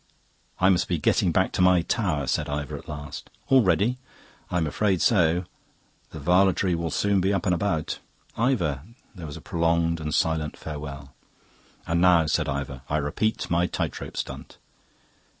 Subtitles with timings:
[0.59, 3.29] "I must be getting back to my tower," said Ivor at last.
[3.51, 3.99] "Already?"
[4.49, 5.43] "I'm afraid so.
[6.09, 7.99] The varletry will soon be up and about."
[8.35, 8.81] "Ivor..."
[9.13, 11.13] There was a prolonged and silent farewell.
[11.85, 14.57] "And now," said Ivor, "I repeat my tight rope stunt."